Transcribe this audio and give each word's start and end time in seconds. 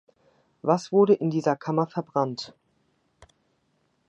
Was 0.63 0.91
wurde 0.91 1.13
in 1.13 1.29
dieser 1.29 1.55
Kammer 1.55 1.85
verbrannt? 1.85 2.55